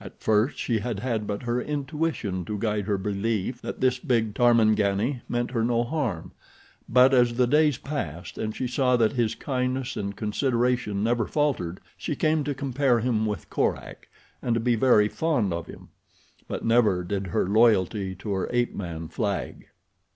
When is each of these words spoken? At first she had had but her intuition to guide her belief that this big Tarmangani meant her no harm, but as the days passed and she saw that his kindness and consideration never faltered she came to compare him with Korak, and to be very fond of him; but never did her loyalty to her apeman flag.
At 0.00 0.22
first 0.22 0.56
she 0.56 0.78
had 0.78 1.00
had 1.00 1.26
but 1.26 1.42
her 1.42 1.60
intuition 1.60 2.46
to 2.46 2.56
guide 2.58 2.86
her 2.86 2.96
belief 2.96 3.60
that 3.60 3.82
this 3.82 3.98
big 3.98 4.34
Tarmangani 4.34 5.20
meant 5.28 5.50
her 5.50 5.62
no 5.62 5.82
harm, 5.84 6.32
but 6.88 7.12
as 7.12 7.34
the 7.34 7.46
days 7.46 7.76
passed 7.76 8.38
and 8.38 8.56
she 8.56 8.66
saw 8.66 8.96
that 8.96 9.12
his 9.12 9.34
kindness 9.34 9.94
and 9.94 10.16
consideration 10.16 11.04
never 11.04 11.26
faltered 11.26 11.80
she 11.98 12.16
came 12.16 12.44
to 12.44 12.54
compare 12.54 13.00
him 13.00 13.26
with 13.26 13.50
Korak, 13.50 14.08
and 14.40 14.54
to 14.54 14.58
be 14.60 14.74
very 14.74 15.08
fond 15.10 15.52
of 15.52 15.66
him; 15.66 15.88
but 16.48 16.64
never 16.64 17.04
did 17.04 17.26
her 17.26 17.46
loyalty 17.46 18.14
to 18.14 18.32
her 18.32 18.46
apeman 18.54 19.08
flag. 19.08 19.66